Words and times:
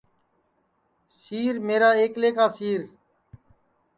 سِیر 1.21 1.55
میرا 1.67 1.89
ایکلے 1.99 2.29
کا 2.37 2.45
سِیر 2.55 2.81